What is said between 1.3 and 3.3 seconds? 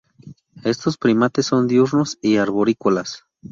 son diurnos y arborícolas.